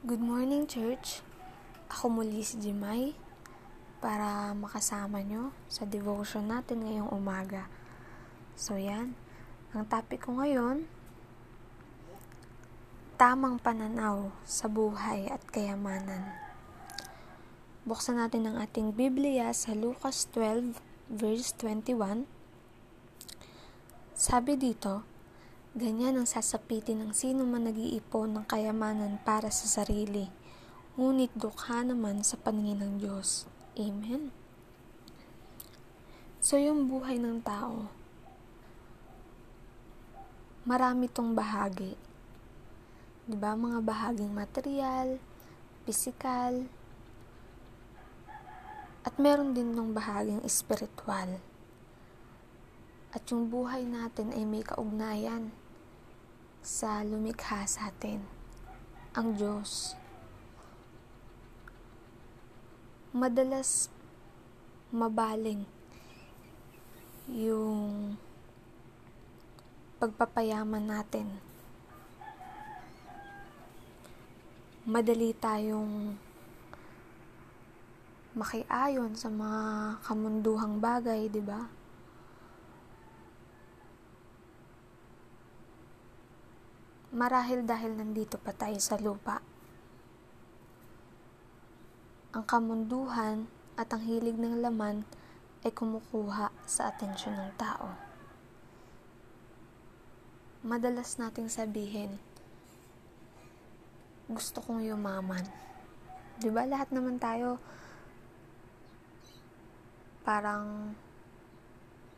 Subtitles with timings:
[0.00, 1.20] Good morning, church.
[1.92, 3.12] Ako muli si Jimay
[4.00, 7.68] para makasama nyo sa devotion natin ngayong umaga.
[8.56, 9.12] So, yan.
[9.76, 10.88] Ang topic ko ngayon,
[13.20, 16.32] tamang pananaw sa buhay at kayamanan.
[17.84, 20.80] Buksan natin ang ating Biblia sa Lucas 12,
[21.12, 22.24] verse 21.
[24.16, 25.04] Sabi dito,
[25.70, 30.26] Ganyan ang sasapitin ng sino man nag-iipon ng kayamanan para sa sarili,
[30.98, 33.46] ngunit dukha naman sa paningin ng Diyos.
[33.78, 34.34] Amen.
[36.42, 37.86] So, yung buhay ng tao,
[40.66, 41.94] marami tong bahagi.
[43.30, 43.54] Di ba?
[43.54, 45.22] Mga bahaging material,
[45.86, 46.66] physical,
[49.06, 51.38] at meron din tong bahaging espiritual.
[53.14, 55.59] At yung buhay natin ay may kaugnayan
[56.60, 58.20] sa lumikha sa atin,
[59.16, 59.96] ang Diyos.
[63.16, 63.88] Madalas
[64.92, 65.64] mabaling
[67.32, 68.14] yung
[69.96, 71.26] pagpapayaman natin.
[74.84, 76.16] Madali tayong
[78.36, 79.62] makiayon sa mga
[80.04, 81.79] kamunduhang bagay, di ba?
[87.10, 89.42] Marahil dahil nandito pa tayo sa lupa.
[92.30, 95.02] Ang kamunduhan at ang hilig ng laman
[95.66, 97.98] ay kumukuha sa atensyon ng tao.
[100.62, 102.14] Madalas nating sabihin,
[104.30, 105.42] gusto kong yumaman.
[106.38, 107.58] Di ba lahat naman tayo
[110.22, 110.94] parang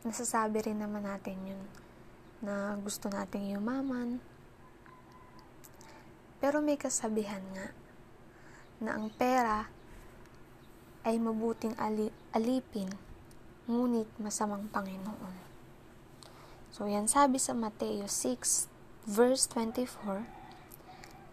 [0.05, 1.63] nasasabi rin naman natin yun
[2.45, 4.21] na gusto nating yumaman,
[6.43, 7.71] pero may kasabihan nga
[8.83, 9.71] na ang pera
[11.07, 12.91] ay mabuting ali- alipin,
[13.63, 15.35] ngunit masamang Panginoon.
[16.67, 18.67] So yan sabi sa Mateo 6
[19.07, 20.27] verse 24,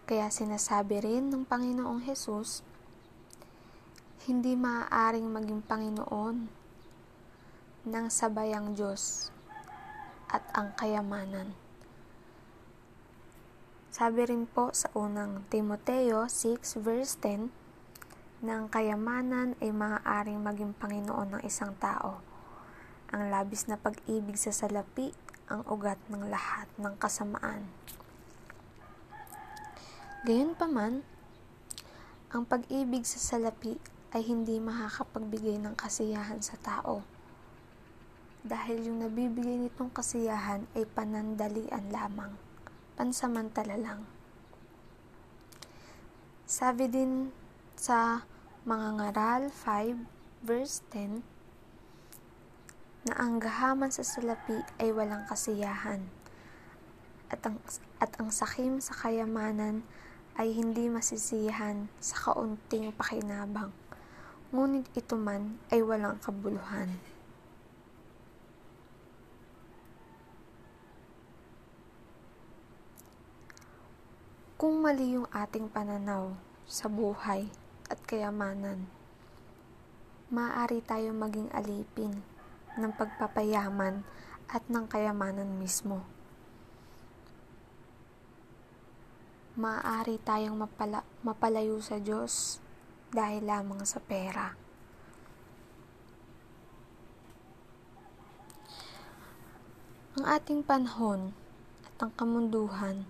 [0.07, 2.63] kaya sinasabi rin ng Panginoong Hesus,
[4.31, 6.37] hindi maaaring maging Panginoon
[7.83, 9.34] ng sabayang Diyos
[10.31, 11.51] at ang kayamanan.
[13.91, 17.51] Sabi rin po sa unang Timoteo 6 verse 10
[18.39, 22.23] na kayamanan ay maaaring maging Panginoon ng isang tao.
[23.11, 25.11] Ang labis na pag-ibig sa salapi
[25.51, 27.67] ang ugat ng lahat ng kasamaan.
[30.22, 31.03] Gayunpaman,
[32.31, 33.75] ang pag-ibig sa salapi
[34.15, 37.03] ay hindi makakapagbigay ng kasiyahan sa tao.
[38.47, 42.39] Dahil yung nabibigay nitong kasiyahan ay panandalian lamang
[43.00, 44.05] pansamantala lang.
[46.44, 47.33] Sabi din
[47.72, 48.28] sa
[48.69, 51.25] mga ngaral 5 verse 10
[53.09, 56.05] na ang gahaman sa salapi ay walang kasiyahan
[57.33, 57.56] at ang,
[58.05, 59.81] at ang sakim sa kayamanan
[60.37, 63.72] ay hindi masisiyahan sa kaunting pakinabang,
[64.53, 67.00] ngunit ito man ay walang kabuluhan.
[74.60, 76.37] Kung mali yung ating pananaw
[76.69, 77.48] sa buhay
[77.88, 78.84] at kayamanan,
[80.28, 82.21] maaari tayo maging alipin
[82.76, 84.04] ng pagpapayaman
[84.53, 86.04] at ng kayamanan mismo.
[89.56, 92.60] Maaari tayong mapala, mapalayo sa Diyos
[93.16, 94.53] dahil lamang sa pera.
[100.21, 101.32] Ang ating panahon
[101.88, 103.09] at ang kamunduhan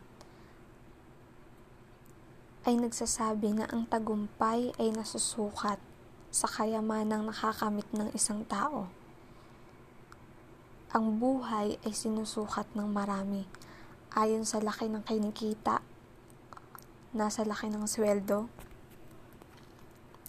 [2.68, 5.80] ay nagsasabi na ang tagumpay ay nasusukat
[6.28, 8.92] sa kayamanang nakakamit ng isang tao.
[10.92, 13.48] Ang buhay ay sinusukat ng marami
[14.12, 15.80] ayon sa laki ng kinikita,
[17.16, 18.52] nasa laki ng sweldo.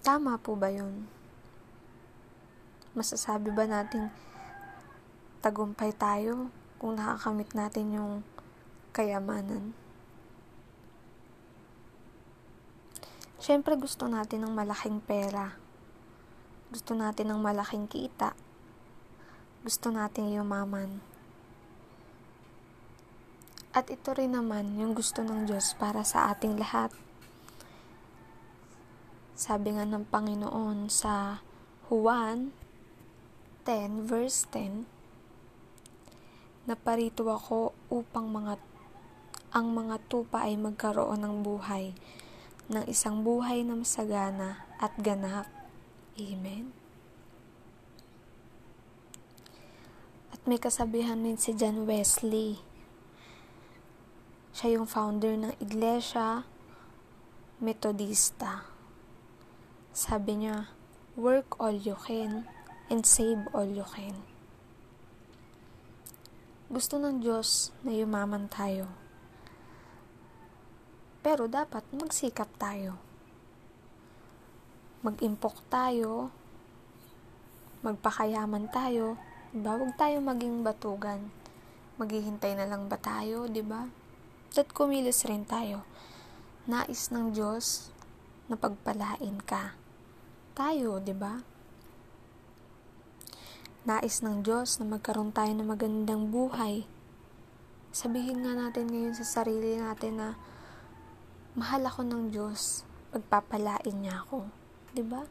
[0.00, 1.04] Tama po ba yun?
[2.96, 4.08] Masasabi ba nating
[5.44, 6.48] tagumpay tayo
[6.80, 8.12] kung nakakamit natin yung
[8.96, 9.81] kayamanan?
[13.42, 15.58] Siyempre gusto natin ng malaking pera.
[16.70, 18.38] Gusto natin ng malaking kita.
[19.66, 21.02] Gusto natin yumaman.
[23.74, 26.94] At ito rin naman yung gusto ng Diyos para sa ating lahat.
[29.34, 31.42] Sabi nga ng Panginoon sa
[31.90, 32.54] Juan
[33.66, 34.86] 10 verse 10,
[36.70, 38.54] Naparito ako upang mga
[39.50, 41.90] ang mga tupa ay magkaroon ng buhay
[42.72, 45.44] ng isang buhay na masagana at ganap.
[46.16, 46.72] Amen.
[50.32, 52.58] At may kasabihan din si John Wesley.
[54.56, 56.48] Siya yung founder ng Iglesia
[57.60, 58.66] Metodista.
[59.92, 60.72] Sabi niya,
[61.14, 62.48] work all you can
[62.88, 64.24] and save all you can.
[66.72, 68.88] Gusto ng Diyos na yumaman tayo.
[71.22, 72.98] Pero dapat magsikap tayo.
[75.06, 76.34] Mag-impok tayo.
[77.86, 79.18] Magpakayaman tayo.
[79.54, 79.78] Diba?
[79.78, 81.30] Huwag tayo maging batugan.
[81.98, 83.86] Maghihintay na lang ba tayo, di ba?
[84.58, 85.86] At kumilos rin tayo.
[86.66, 87.94] Nais ng Diyos
[88.50, 89.78] na pagpalain ka.
[90.58, 91.42] Tayo, di ba?
[93.82, 96.86] Nais ng Diyos na magkaroon tayo ng magandang buhay.
[97.90, 100.28] Sabihin nga natin ngayon sa sarili natin na
[101.52, 104.48] mahal ako ng Diyos, pagpapalain niya ako.
[104.96, 105.28] 'Di ba?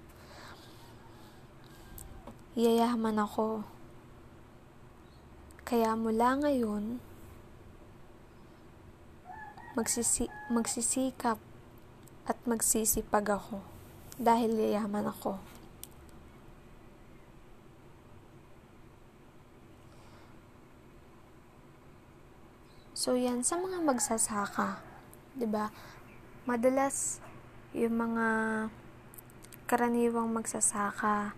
[2.54, 3.66] Yayaman ako.
[5.66, 7.00] Kaya mula ngayon,
[9.74, 11.40] magsisi magsisikap
[12.30, 13.64] at magsisipag ako
[14.22, 15.42] dahil yayaman ako.
[22.94, 24.78] So yan sa mga magsasaka,
[25.34, 25.74] 'di ba?
[26.42, 27.22] Madalas
[27.70, 28.28] yung mga
[29.70, 31.38] karaniwang magsasaka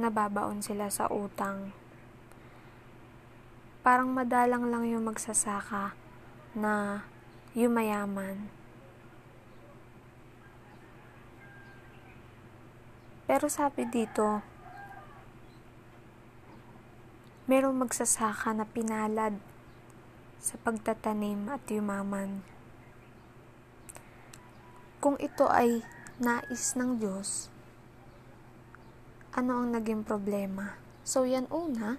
[0.00, 1.76] nababaon sila sa utang.
[3.84, 5.92] Parang madalang lang yung magsasaka
[6.56, 7.04] na
[7.52, 8.48] yumayaman.
[13.28, 14.40] Pero sabi dito,
[17.44, 19.36] merong magsasaka na pinalad
[20.40, 22.40] sa pagtatanim at yumaman.
[25.00, 25.80] Kung ito ay
[26.20, 27.48] nais ng Diyos,
[29.32, 30.76] ano ang naging problema?
[31.08, 31.96] So yan una,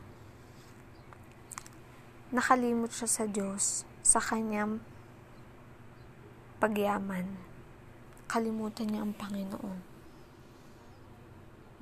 [2.30, 4.86] nakalimot siya sa Diyos, sa kanyang
[6.62, 7.42] pagyaman.
[8.30, 9.80] Kalimutan niya ang Panginoon.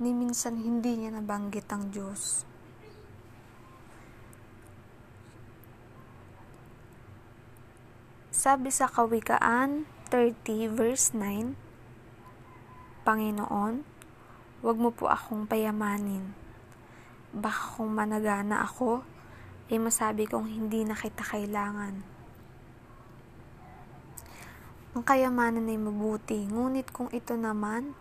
[0.00, 2.48] Ni minsan hindi niya nabanggit ang Diyos.
[8.32, 11.54] Sabi sa Kawikaan 30 verse 9,
[13.06, 13.86] Panginoon,
[14.58, 16.34] huwag mo po akong payamanin.
[17.30, 19.06] Baka kung managana ako,
[19.70, 22.02] ay masabi kong hindi na kita kailangan.
[24.98, 27.94] Ang kayamanan ay mabuti, ngunit kung ito naman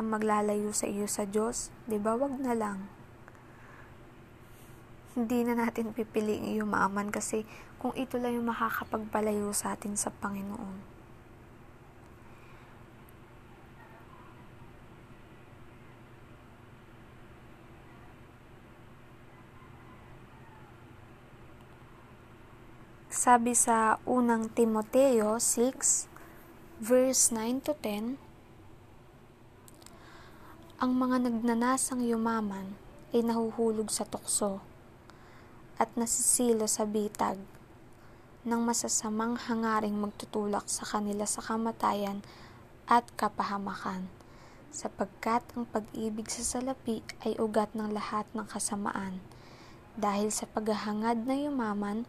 [0.00, 2.88] ang maglalayo sa iyo sa Diyos, di ba wag na lang
[5.10, 7.42] hindi na natin pipiliing yumaman kasi
[7.82, 10.89] kung ito lang yung makakapagpalayo sa atin sa Panginoon.
[23.20, 26.08] Sabi sa unang Timoteo 6
[26.80, 28.16] verse 9 to 10
[30.80, 32.72] Ang mga nagnanasang yumaman
[33.12, 34.64] ay nahuhulog sa tukso
[35.76, 37.36] at nasisilo sa bitag
[38.48, 42.24] ng masasamang hangaring magtutulak sa kanila sa kamatayan
[42.88, 44.08] at kapahamakan,
[44.72, 49.20] sapagkat ang pag-ibig sa salapi ay ugat ng lahat ng kasamaan.
[49.92, 52.08] Dahil sa paghahangad na yumaman,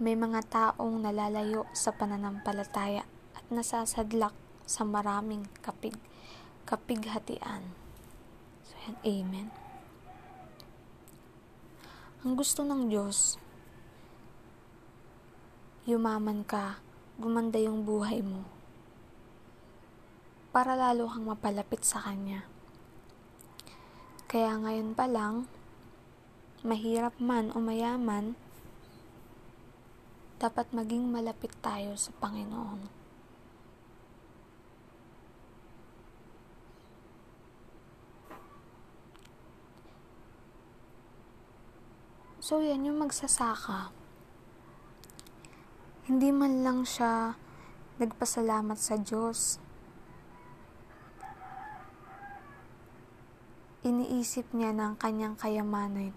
[0.00, 3.04] may mga taong nalalayo sa pananampalataya
[3.36, 4.32] at nasasadlak
[4.64, 5.92] sa maraming kapig
[6.64, 7.76] kapighatian.
[8.64, 9.48] So yan, amen.
[12.24, 13.36] Ang gusto ng Diyos,
[15.84, 16.80] yumaman ka,
[17.20, 18.48] gumanda yung buhay mo,
[20.48, 22.48] para lalo kang mapalapit sa Kanya.
[24.32, 25.44] Kaya ngayon pa lang,
[26.64, 28.32] mahirap man o mayaman,
[30.40, 32.88] dapat maging malapit tayo sa Panginoon.
[42.40, 43.92] So, yan yung magsasaka.
[46.08, 47.36] Hindi man lang siya
[48.00, 49.60] nagpasalamat sa Diyos.
[53.84, 56.16] Iniisip niya ng kanyang kayamanan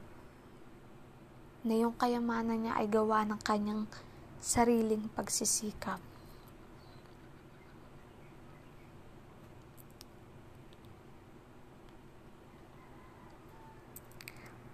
[1.63, 3.87] na yung kayamanan niya ay gawa ng kanyang
[4.43, 6.03] sariling pagsisikap.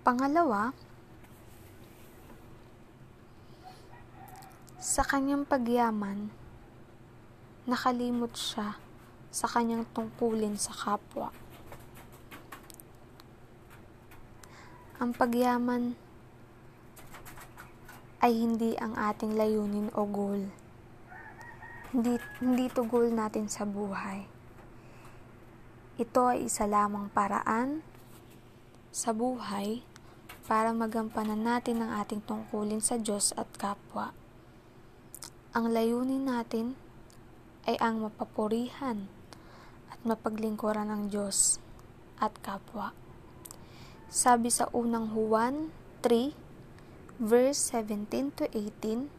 [0.01, 0.73] Pangalawa,
[4.81, 6.33] sa kanyang pagyaman,
[7.69, 8.73] nakalimot siya
[9.29, 11.29] sa kanyang tungkulin sa kapwa.
[14.97, 15.93] Ang pagyaman
[18.19, 20.51] ay hindi ang ating layunin o goal.
[21.95, 24.27] Hindi, hindi to goal natin sa buhay.
[25.99, 27.83] Ito ay isa lamang paraan
[28.91, 29.83] sa buhay
[30.47, 34.11] para magampanan natin ang ating tungkulin sa Diyos at kapwa.
[35.55, 36.75] Ang layunin natin
[37.67, 39.07] ay ang mapapurihan
[39.87, 41.61] at mapaglingkuran ng Diyos
[42.19, 42.91] at kapwa.
[44.09, 45.69] Sabi sa unang Juan
[46.01, 46.48] 3,
[47.19, 49.11] verse 17 to 18,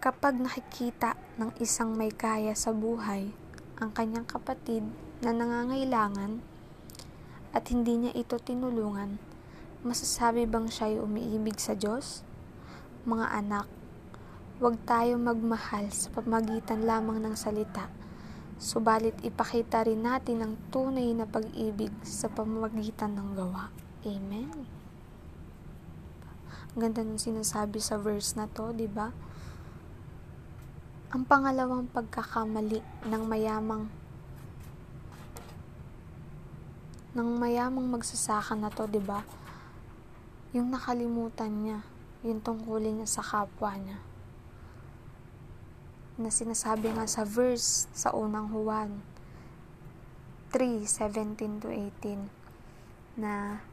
[0.00, 3.28] Kapag nakikita ng isang may kaya sa buhay
[3.76, 4.80] ang kanyang kapatid
[5.20, 6.40] na nangangailangan
[7.52, 9.20] at hindi niya ito tinulungan,
[9.84, 12.24] masasabi bang siya ay umiibig sa Diyos?
[13.04, 13.68] Mga anak,
[14.56, 17.92] huwag tayo magmahal sa pamagitan lamang ng salita
[18.60, 23.72] Subalit ipakita rin natin ang tunay na pag-ibig sa pamamagitan ng gawa.
[24.04, 24.79] Amen.
[26.78, 29.10] Ganda ng sinasabi sa verse na to, di ba?
[31.10, 32.78] Ang pangalawang pagkakamali
[33.10, 33.90] ng mayamang
[37.10, 39.26] ng mayamang magsasaka na to, di ba?
[40.54, 41.82] Yung nakalimutan niya,
[42.22, 43.98] yung tungkulin niya sa kapwa niya
[46.20, 49.00] na sinasabi nga sa verse sa unang Juan
[50.52, 52.28] 3:17 to 18
[53.16, 53.64] na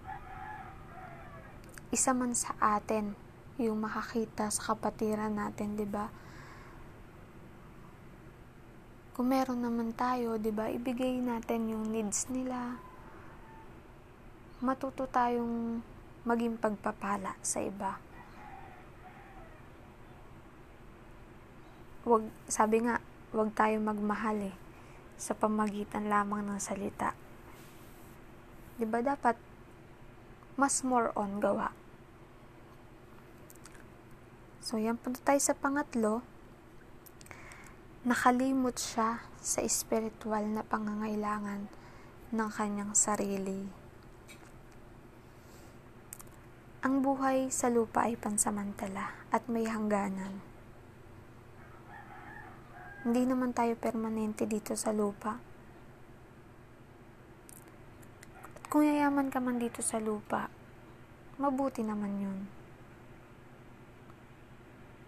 [1.94, 3.16] isa man sa atin
[3.58, 6.12] yung makakita sa kapatiran natin, 'di ba?
[9.18, 12.78] Kung meron naman tayo, 'di ba, ibigay natin yung needs nila.
[14.62, 15.82] Matuto tayong
[16.28, 18.08] maging pagpapala sa iba.
[22.08, 23.04] wag, sabi nga,
[23.36, 24.56] wag tayo magmahal eh,
[25.20, 27.12] sa pamagitan lamang ng salita.
[27.12, 29.36] ba diba dapat
[30.58, 31.72] mas more on gawa?
[34.60, 36.26] So, yan punta tayo sa pangatlo.
[38.04, 41.72] Nakalimot siya sa espiritual na pangangailangan
[42.36, 43.88] ng kanyang sarili.
[46.84, 50.44] Ang buhay sa lupa ay pansamantala at may hangganan.
[53.08, 55.40] Hindi naman tayo permanente dito sa lupa.
[58.60, 60.54] At kung yayaman ka man dito sa lupa,
[61.42, 62.46] mabuti naman yun.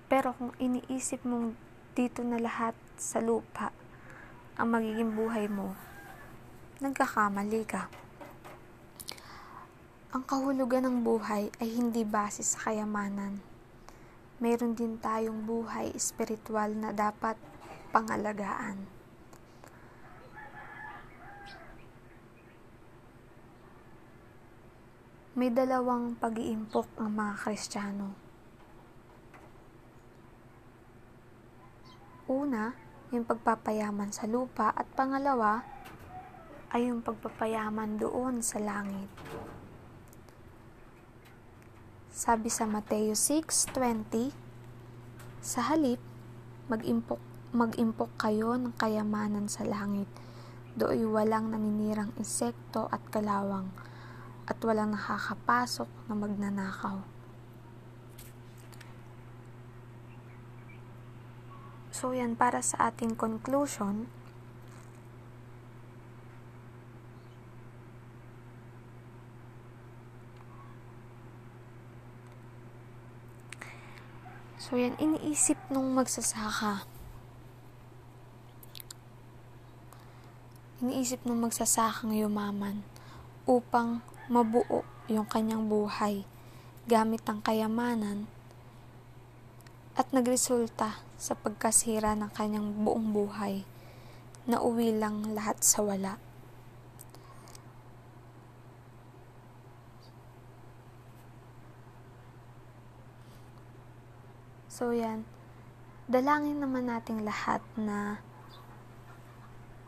[0.10, 1.54] Pero kung iniisip mong
[1.94, 3.70] dito na lahat sa lupa
[4.58, 5.78] ang magiging buhay mo,
[6.82, 7.94] nagkakamali ka.
[10.18, 13.38] Ang kahulugan ng buhay ay hindi base sa kayamanan.
[14.42, 17.38] Meron din tayong buhay espiritual na dapat
[17.94, 18.99] pangalagaan.
[25.40, 28.12] May dalawang pag-iimpok ang mga Kristiyano.
[32.28, 32.76] Una,
[33.16, 35.64] yung pagpapayaman sa lupa at pangalawa
[36.76, 39.08] ay yung pagpapayaman doon sa langit.
[42.12, 44.36] Sabi sa Mateo 6:20,
[45.40, 46.04] sa halip
[46.68, 47.24] mag-impok
[47.56, 50.12] mag-impok kayo ng kayamanan sa langit.
[50.76, 53.72] Dooy walang naninirang insekto at kalawang,
[54.50, 57.06] at walang nakakapasok na magnanakaw.
[61.94, 64.10] So yan, para sa ating conclusion,
[74.70, 76.86] So yan, iniisip nung magsasaka
[80.80, 82.88] iniisip ng magsasakang yumaman
[83.44, 86.22] upang mabuo yung kanyang buhay
[86.86, 88.30] gamit ang kayamanan
[89.98, 93.66] at nagresulta sa pagkasira ng kanyang buong buhay
[94.46, 96.22] na uwi lang lahat sa wala.
[104.70, 105.26] So yan,
[106.06, 108.22] dalangin naman nating lahat na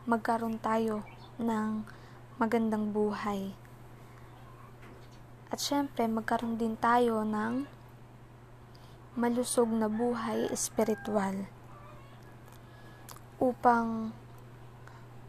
[0.04, 1.06] magkaroon tayo
[1.38, 1.86] ng
[2.42, 3.61] magandang buhay.
[5.52, 7.68] At syempre, magkaroon din tayo ng
[9.12, 11.44] malusog na buhay espiritual
[13.36, 14.16] upang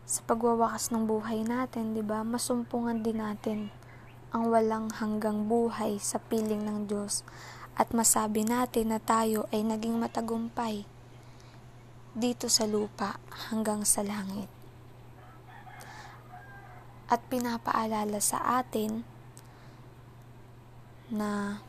[0.07, 2.23] sa pagwawakas ng buhay natin, 'di ba?
[2.23, 3.67] Masumpungan din natin
[4.31, 7.27] ang walang hanggang buhay sa piling ng Diyos
[7.75, 10.87] at masabi natin na tayo ay naging matagumpay
[12.15, 13.19] dito sa lupa
[13.51, 14.47] hanggang sa langit.
[17.11, 19.12] At pinapaalala sa atin
[21.13, 21.61] na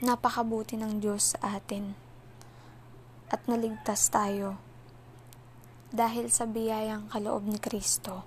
[0.00, 1.92] napakabuti ng Diyos sa atin
[3.28, 4.56] at naligtas tayo
[5.92, 8.24] dahil sa biyayang kaloob ni Kristo.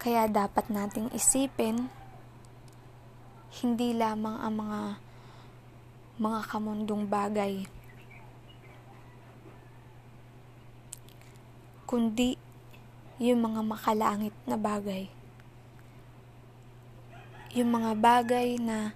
[0.00, 1.92] Kaya dapat nating isipin
[3.60, 4.80] hindi lamang ang mga
[6.16, 7.66] mga kamundong bagay
[11.84, 12.38] kundi
[13.18, 15.10] yung mga makalangit na bagay
[17.50, 18.94] yung mga bagay na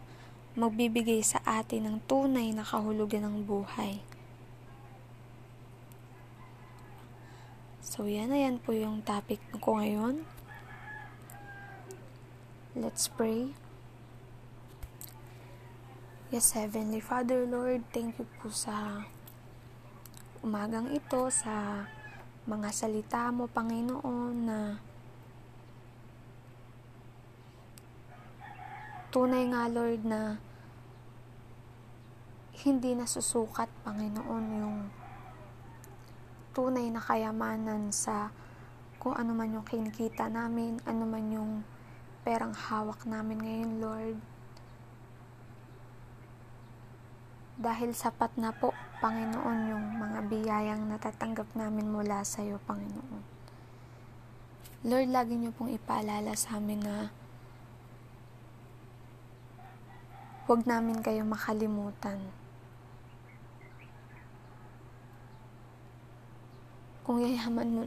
[0.55, 3.99] magbibigay sa atin ng tunay na kahulugan ng buhay.
[7.83, 10.27] So, yan na yan po yung topic ko ngayon.
[12.75, 13.55] Let's pray.
[16.35, 19.07] Yes, Heavenly Father, Lord, thank you po sa
[20.43, 21.87] umagang ito, sa
[22.51, 24.83] mga salita mo, Panginoon, na
[29.15, 30.43] tunay nga, Lord, na
[32.67, 34.79] hindi nasusukat, Panginoon, yung
[36.51, 38.35] tunay na kayamanan sa
[38.99, 41.53] kung ano man yung kinikita namin, ano man yung
[42.27, 44.19] perang hawak namin ngayon, Lord.
[47.55, 53.23] Dahil sapat na po, Panginoon, yung mga biyayang natatanggap namin mula sa iyo, Panginoon.
[54.83, 57.15] Lord, lagi niyo pong ipaalala sa amin na
[60.45, 62.21] huwag namin kayo makalimutan.
[67.05, 67.83] Kung yayaman, mo,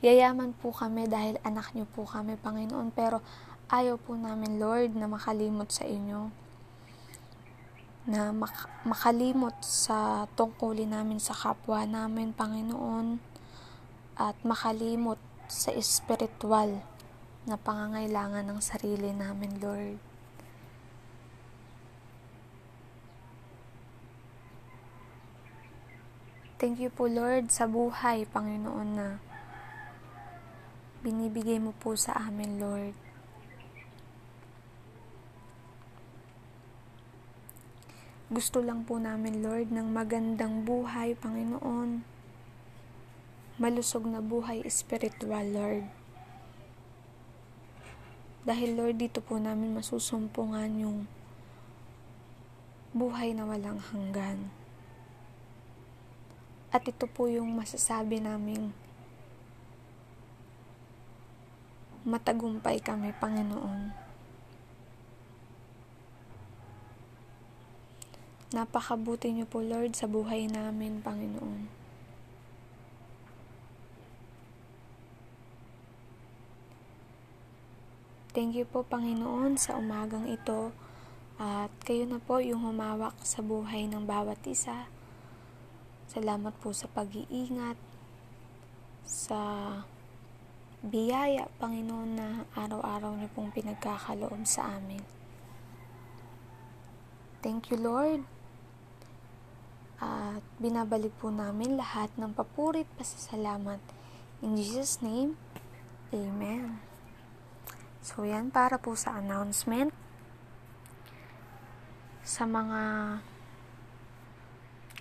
[0.00, 3.20] yayaman po kami dahil anak niyo po kami, Panginoon, pero
[3.68, 6.32] ayaw po namin, Lord, na makalimot sa inyo
[8.02, 13.22] na mak- makalimot sa tungkulin namin sa kapwa namin, Panginoon,
[14.18, 16.82] at makalimot sa espiritual
[17.46, 20.11] na pangangailangan ng sarili namin, Lord.
[26.62, 29.18] Thank you po, Lord, sa buhay, Panginoon, na
[31.02, 32.94] binibigay mo po sa amin, Lord.
[38.30, 42.06] Gusto lang po namin, Lord, ng magandang buhay, Panginoon.
[43.58, 45.90] Malusog na buhay espiritual, Lord.
[48.46, 51.10] Dahil, Lord, dito po namin masusumpungan yung
[52.94, 54.61] buhay na walang hanggan.
[56.72, 58.72] At ito po yung masasabi naming
[62.02, 63.92] matagumpay kami, Panginoon.
[68.52, 71.68] Napakabuti niyo po, Lord, sa buhay namin, Panginoon.
[78.32, 80.72] Thank you po, Panginoon, sa umagang ito.
[81.36, 84.88] At kayo na po yung humawak sa buhay ng bawat isa.
[86.12, 87.80] Salamat po sa pag-iingat,
[89.08, 89.40] sa
[90.84, 95.00] biyaya, Panginoon, na araw-araw niyo pong pinagkakaloob sa amin.
[97.40, 98.28] Thank you, Lord.
[100.04, 103.80] At binabalik po namin lahat ng papurit pasasalamat.
[104.44, 105.40] In Jesus' name,
[106.12, 106.76] Amen.
[108.04, 109.96] So, yan para po sa announcement.
[112.20, 112.80] Sa mga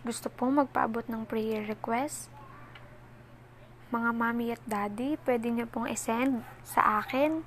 [0.01, 2.33] gusto pong magpaabot ng prayer request,
[3.93, 7.45] mga mami at daddy, pwede nyo pong isend sa akin.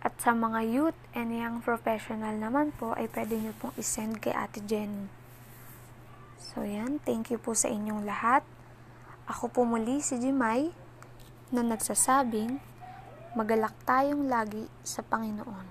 [0.00, 4.32] At sa mga youth and young professional naman po, ay pwede nyo pong isend kay
[4.32, 5.12] Ate Jenny.
[6.40, 8.40] So yan, thank you po sa inyong lahat.
[9.28, 10.72] Ako po muli si Jimay
[11.52, 12.58] na nagsasabing
[13.38, 15.69] magalak tayong lagi sa Panginoon.